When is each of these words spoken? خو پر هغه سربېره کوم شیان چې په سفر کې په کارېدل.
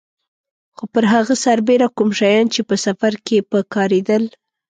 خو 0.75 0.83
پر 0.93 1.03
هغه 1.13 1.35
سربېره 1.45 1.87
کوم 1.97 2.09
شیان 2.19 2.45
چې 2.53 2.61
په 2.69 2.75
سفر 2.85 3.13
کې 3.25 3.37
په 3.49 3.57
کارېدل. 3.73 4.23